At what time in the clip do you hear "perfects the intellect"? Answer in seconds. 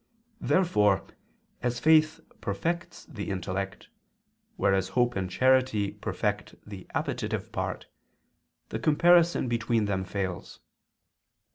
2.41-3.87